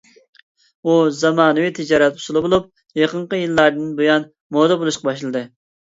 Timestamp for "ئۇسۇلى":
2.23-2.45